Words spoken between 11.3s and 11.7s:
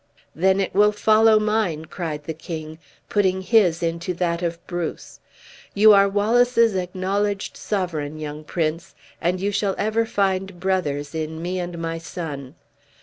me